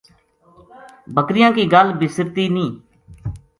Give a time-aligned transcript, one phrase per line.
[1.15, 2.69] بکریاں کی گل بسرتی نیہہ۔